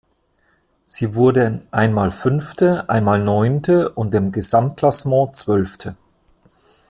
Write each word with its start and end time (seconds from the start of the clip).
Sie 0.83 1.13
wurden 1.13 1.61
einmal 1.69 2.09
Fünfte, 2.09 2.89
einmal 2.89 3.21
Neunte 3.21 3.89
und 3.91 4.15
im 4.15 4.31
Gesamtklassement 4.31 5.35
Zwölfte. 5.35 5.95